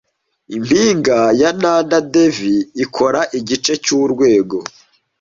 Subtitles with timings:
[0.57, 4.57] Impinga ya Nanda Devi ikora igice cyurwego